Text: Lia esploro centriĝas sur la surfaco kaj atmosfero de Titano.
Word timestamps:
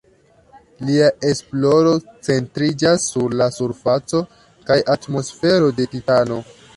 Lia 0.85 1.09
esploro 1.31 1.91
centriĝas 2.27 3.05
sur 3.11 3.35
la 3.41 3.49
surfaco 3.59 4.23
kaj 4.71 4.79
atmosfero 4.95 5.69
de 5.81 5.87
Titano. 5.93 6.39